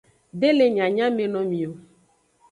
De 0.41 0.49
le 0.57 0.65
nyanyamenomi 0.75 1.61
o. 1.69 1.71